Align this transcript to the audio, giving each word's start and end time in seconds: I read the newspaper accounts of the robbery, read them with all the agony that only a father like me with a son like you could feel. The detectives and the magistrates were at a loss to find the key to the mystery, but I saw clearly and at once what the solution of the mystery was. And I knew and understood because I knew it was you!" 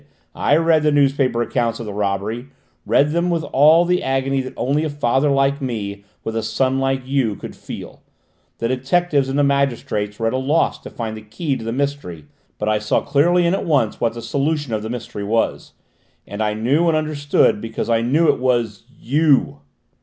I 0.33 0.57
read 0.57 0.81
the 0.81 0.91
newspaper 0.91 1.43
accounts 1.43 1.79
of 1.79 1.85
the 1.85 1.93
robbery, 1.93 2.47
read 2.87 3.11
them 3.11 3.29
with 3.29 3.43
all 3.53 3.85
the 3.85 4.01
agony 4.01 4.41
that 4.41 4.55
only 4.57 4.83
a 4.83 4.89
father 4.89 5.29
like 5.29 5.61
me 5.61 6.05
with 6.23 6.35
a 6.35 6.41
son 6.41 6.79
like 6.79 7.03
you 7.05 7.35
could 7.35 7.55
feel. 7.55 8.01
The 8.57 8.67
detectives 8.69 9.29
and 9.29 9.37
the 9.37 9.43
magistrates 9.43 10.17
were 10.17 10.25
at 10.25 10.33
a 10.33 10.37
loss 10.37 10.79
to 10.79 10.89
find 10.89 11.15
the 11.15 11.21
key 11.21 11.55
to 11.55 11.63
the 11.63 11.71
mystery, 11.71 12.25
but 12.57 12.67
I 12.67 12.79
saw 12.79 13.01
clearly 13.01 13.45
and 13.45 13.55
at 13.55 13.63
once 13.63 14.01
what 14.01 14.15
the 14.15 14.23
solution 14.23 14.73
of 14.73 14.81
the 14.81 14.89
mystery 14.89 15.23
was. 15.23 15.73
And 16.25 16.41
I 16.41 16.55
knew 16.55 16.87
and 16.87 16.97
understood 16.97 17.61
because 17.61 17.87
I 17.87 18.01
knew 18.01 18.27
it 18.27 18.39
was 18.39 18.85
you!" 18.99 19.59